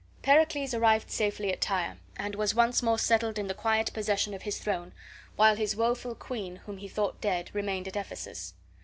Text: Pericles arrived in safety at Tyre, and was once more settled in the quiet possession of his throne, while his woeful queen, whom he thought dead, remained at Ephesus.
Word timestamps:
Pericles 0.23 0.73
arrived 0.73 1.09
in 1.09 1.09
safety 1.11 1.51
at 1.53 1.61
Tyre, 1.61 1.99
and 2.17 2.33
was 2.33 2.55
once 2.55 2.81
more 2.81 2.97
settled 2.97 3.37
in 3.37 3.45
the 3.45 3.53
quiet 3.53 3.93
possession 3.93 4.33
of 4.33 4.41
his 4.41 4.57
throne, 4.57 4.93
while 5.35 5.55
his 5.55 5.75
woeful 5.75 6.15
queen, 6.15 6.55
whom 6.65 6.77
he 6.79 6.87
thought 6.87 7.21
dead, 7.21 7.51
remained 7.53 7.87
at 7.87 7.95
Ephesus. 7.95 8.55